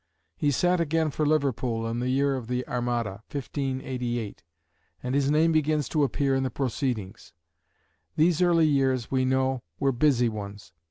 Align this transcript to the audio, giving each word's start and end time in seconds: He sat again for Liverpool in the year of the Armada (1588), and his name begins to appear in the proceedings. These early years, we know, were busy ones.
He 0.35 0.49
sat 0.49 0.81
again 0.81 1.11
for 1.11 1.27
Liverpool 1.27 1.87
in 1.87 1.99
the 1.99 2.09
year 2.09 2.35
of 2.35 2.47
the 2.47 2.67
Armada 2.67 3.21
(1588), 3.31 4.41
and 5.03 5.13
his 5.13 5.29
name 5.29 5.51
begins 5.51 5.87
to 5.89 6.03
appear 6.03 6.33
in 6.33 6.41
the 6.41 6.49
proceedings. 6.49 7.33
These 8.15 8.41
early 8.41 8.65
years, 8.65 9.11
we 9.11 9.25
know, 9.25 9.61
were 9.79 9.91
busy 9.91 10.27
ones. 10.27 10.73